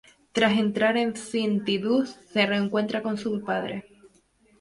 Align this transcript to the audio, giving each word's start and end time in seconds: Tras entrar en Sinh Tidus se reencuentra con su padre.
Tras 0.31 0.57
entrar 0.57 0.97
en 0.97 1.15
Sinh 1.15 1.63
Tidus 1.63 2.09
se 2.09 2.47
reencuentra 2.47 3.03
con 3.03 3.19
su 3.19 3.39
padre. 3.43 3.85